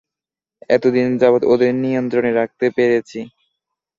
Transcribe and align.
এতদিন 0.69 1.07
যাবত 1.21 1.43
ওদের 1.53 1.71
নিয়ন্ত্রণে 1.83 2.31
রাখতে 2.33 2.65
পেরেছি। 2.77 3.19